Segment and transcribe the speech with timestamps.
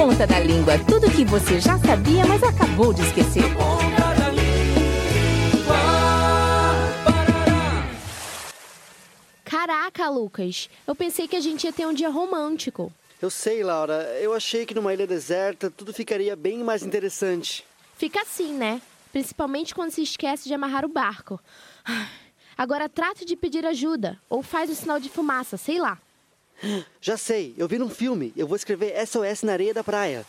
[0.00, 3.42] ponta da língua tudo que você já sabia, mas acabou de esquecer.
[9.44, 12.90] Caraca, Lucas, eu pensei que a gente ia ter um dia romântico.
[13.20, 14.18] Eu sei, Laura.
[14.20, 17.62] Eu achei que numa ilha deserta tudo ficaria bem mais interessante.
[17.98, 18.80] Fica assim, né?
[19.12, 21.38] Principalmente quando se esquece de amarrar o barco.
[22.56, 25.98] Agora trate de pedir ajuda, ou faz um sinal de fumaça, sei lá.
[27.00, 28.32] Já sei, eu vi num filme.
[28.36, 30.24] Eu vou escrever SOS na areia da praia.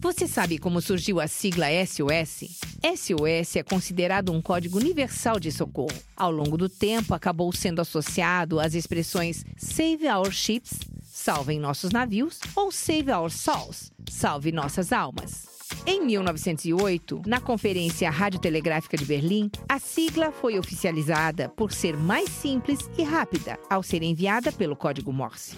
[0.00, 2.58] Você sabe como surgiu a sigla SOS?
[2.94, 5.96] SOS é considerado um código universal de socorro.
[6.14, 12.38] Ao longo do tempo, acabou sendo associado às expressões Save Our Ships, salvem nossos navios,
[12.54, 15.53] ou Save Our Souls, salve nossas almas.
[15.86, 22.80] Em 1908, na Conferência Radiotelegráfica de Berlim, a sigla foi oficializada por ser mais simples
[22.98, 25.56] e rápida ao ser enviada pelo código Morse.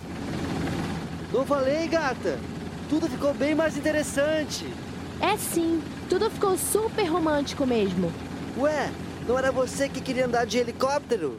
[1.32, 2.38] Não falei, gata!
[2.88, 4.64] Tudo ficou bem mais interessante.
[5.20, 8.12] É sim, tudo ficou super romântico mesmo.
[8.56, 8.90] Ué,
[9.26, 11.38] não era você que queria andar de helicóptero?